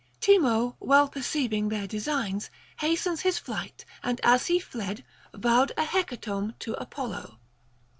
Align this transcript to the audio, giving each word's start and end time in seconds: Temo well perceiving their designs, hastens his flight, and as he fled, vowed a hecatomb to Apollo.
Temo 0.19 0.77
well 0.79 1.07
perceiving 1.09 1.69
their 1.69 1.85
designs, 1.85 2.49
hastens 2.79 3.21
his 3.21 3.37
flight, 3.37 3.85
and 4.01 4.19
as 4.23 4.47
he 4.47 4.57
fled, 4.57 5.05
vowed 5.31 5.73
a 5.77 5.83
hecatomb 5.83 6.55
to 6.57 6.73
Apollo. 6.81 7.37